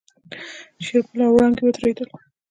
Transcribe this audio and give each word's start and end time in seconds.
شېرګل 0.83 1.19
او 1.25 1.31
وړانګې 1.35 1.63
ودرېدل. 1.63 2.09